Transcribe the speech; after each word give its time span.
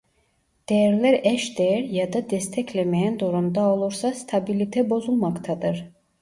Değerler 0.69 1.19
eş 1.23 1.57
değer 1.57 1.83
ya 1.83 2.13
da 2.13 2.29
desteklemeyen 2.29 3.19
durumda 3.19 3.69
olursa 3.73 4.13
stabilite 4.13 4.89
bozulmaktadır 4.89 5.85